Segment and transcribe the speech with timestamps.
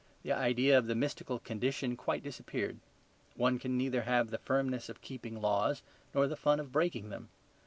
[0.23, 2.79] The idea of the mystical condition quite disappeared;
[3.35, 5.83] one can neither have the firmness of keeping laws
[6.15, 7.29] nor the fun of breaking them.